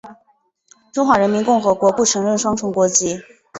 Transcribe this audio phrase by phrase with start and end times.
[0.91, 3.21] 中华人民共和国不承认双重国籍。